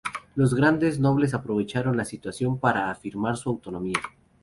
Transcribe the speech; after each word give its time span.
Los 0.33 0.55
grandes 0.55 0.99
nobles 0.99 1.35
aprovecharon 1.35 1.95
la 1.95 2.05
situación 2.05 2.59
para 2.59 2.89
afirmar 2.89 3.37
su 3.37 3.49
autonomía. 3.51 3.99